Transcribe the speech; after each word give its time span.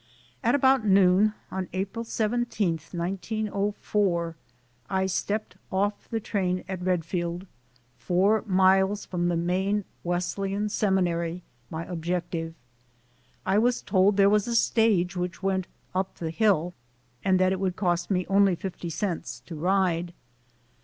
At 0.43 0.55
about 0.55 0.83
noon, 0.83 1.35
on 1.51 1.69
April 1.73 2.03
17, 2.03 2.79
1904, 2.91 4.35
I 4.89 5.05
stepped 5.05 5.57
off 5.71 6.09
the 6.09 6.19
train 6.19 6.63
at 6.67 6.79
Readfield, 6.79 7.45
four 7.99 8.41
miles 8.47 9.05
from 9.05 9.27
the 9.27 9.37
Maine 9.37 9.85
Wesleyan 10.03 10.69
Seminary, 10.69 11.43
my 11.69 11.85
objective. 11.85 12.55
I 13.45 13.59
was 13.59 13.83
told 13.83 14.17
there 14.17 14.27
was 14.27 14.47
a 14.47 14.55
stage 14.55 15.15
which 15.15 15.43
went 15.43 15.67
"up 15.93 16.15
the 16.15 16.31
hill" 16.31 16.73
and 17.23 17.39
that 17.39 17.51
it 17.51 17.59
would 17.59 17.75
cost 17.75 18.11
only 18.27 18.55
fifty 18.55 18.89
cents 18.89 19.43
to 19.45 19.55
ride. 19.55 20.13